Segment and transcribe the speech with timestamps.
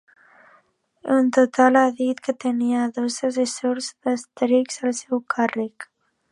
[1.15, 5.91] En total, ha dit que tenia a dos assessors adscrits al seu càrrec.